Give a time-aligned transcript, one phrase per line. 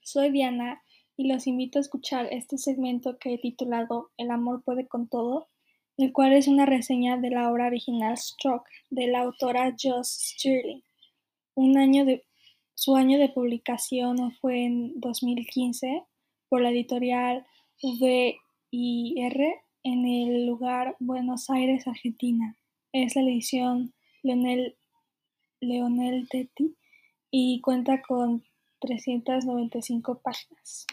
[0.00, 0.82] soy Diana
[1.16, 5.48] y los invito a escuchar este segmento que he titulado El amor puede con todo,
[5.96, 10.82] el cual es una reseña de la obra original Struck de la autora Joss Stirling.
[11.54, 12.24] Un año de,
[12.74, 16.02] su año de publicación fue en 2015
[16.48, 17.46] por la editorial
[17.80, 18.40] VIR
[19.84, 22.56] en el lugar Buenos Aires, Argentina.
[22.92, 24.74] Es la edición Leonel,
[25.60, 26.74] Leonel Tetti
[27.30, 28.42] y cuenta con
[28.82, 30.86] 395 páginas.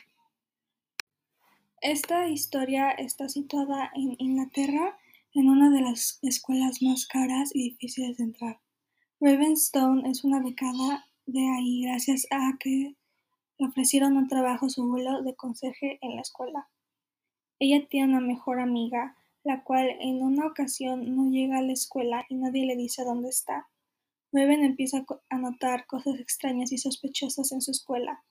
[1.82, 4.98] Esta historia está situada en Inglaterra,
[5.34, 8.60] en una de las escuelas más caras y difíciles de entrar.
[9.20, 12.96] Ravenstone es una becada de ahí gracias a que
[13.58, 16.70] le ofrecieron un trabajo a su abuelo de conserje en la escuela.
[17.58, 22.26] Ella tiene una mejor amiga, la cual en una ocasión no llega a la escuela
[22.30, 23.68] y nadie le dice dónde está.
[24.32, 28.23] Raven empieza a notar cosas extrañas y sospechosas en su escuela,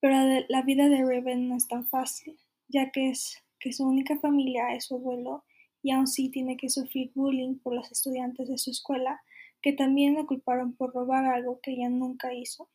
[0.00, 0.16] pero
[0.48, 4.74] la vida de Raven no es tan fácil ya que es que su única familia
[4.74, 5.44] es su abuelo
[5.82, 9.22] y aún sí tiene que sufrir bullying por los estudiantes de su escuela,
[9.60, 12.68] que también la culparon por robar algo que ella nunca hizo.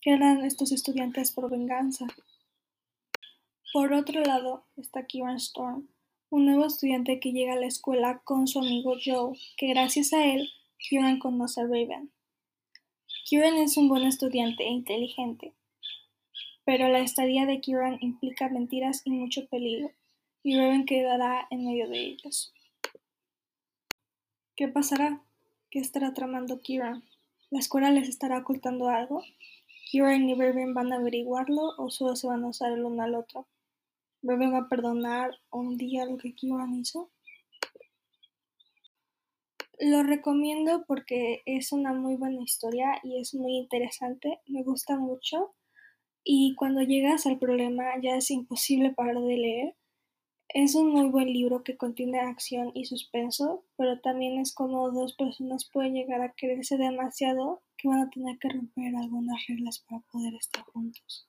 [0.00, 2.06] ¿Qué harán estos estudiantes por venganza?
[3.72, 5.88] Por otro lado está Kieran Storm,
[6.30, 10.24] un nuevo estudiante que llega a la escuela con su amigo Joe, que gracias a
[10.24, 10.48] él,
[10.82, 12.10] Kieran conoce a Raven.
[13.24, 15.54] Kieran es un buen estudiante e inteligente,
[16.64, 19.92] pero la estadía de Kieran implica mentiras y mucho peligro,
[20.42, 22.52] y Raven quedará en medio de ellos.
[24.56, 25.22] ¿Qué pasará?
[25.70, 27.04] ¿Qué estará tramando Kieran?
[27.50, 29.22] ¿La escuela les estará ocultando algo?
[29.88, 33.14] ¿Kieran y Raven van a averiguarlo o solo se van a usar el uno al
[33.14, 33.46] otro?
[34.22, 37.08] ¿Raven va a perdonar un día lo que Kieran hizo?
[39.84, 45.56] Lo recomiendo porque es una muy buena historia y es muy interesante, me gusta mucho
[46.22, 49.76] y cuando llegas al problema ya es imposible parar de leer.
[50.48, 55.16] Es un muy buen libro que contiene acción y suspenso, pero también es como dos
[55.16, 60.00] personas pueden llegar a quererse demasiado que van a tener que romper algunas reglas para
[60.12, 61.28] poder estar juntos.